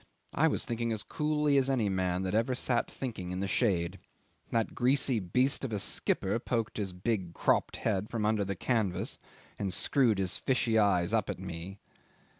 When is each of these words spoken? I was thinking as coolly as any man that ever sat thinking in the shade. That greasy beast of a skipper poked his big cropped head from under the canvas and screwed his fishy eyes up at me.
I 0.33 0.47
was 0.47 0.65
thinking 0.65 0.91
as 0.91 1.03
coolly 1.03 1.57
as 1.57 1.69
any 1.69 1.87
man 1.87 2.23
that 2.23 2.33
ever 2.33 2.55
sat 2.55 2.89
thinking 2.89 3.29
in 3.29 3.39
the 3.39 3.47
shade. 3.47 3.99
That 4.49 4.73
greasy 4.73 5.19
beast 5.19 5.63
of 5.63 5.71
a 5.71 5.77
skipper 5.77 6.39
poked 6.39 6.77
his 6.77 6.91
big 6.91 7.35
cropped 7.35 7.75
head 7.75 8.09
from 8.09 8.25
under 8.25 8.43
the 8.43 8.55
canvas 8.55 9.19
and 9.59 9.71
screwed 9.71 10.17
his 10.17 10.37
fishy 10.37 10.79
eyes 10.79 11.13
up 11.13 11.29
at 11.29 11.37
me. 11.37 11.77